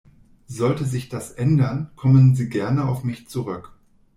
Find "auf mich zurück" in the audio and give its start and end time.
2.85-3.73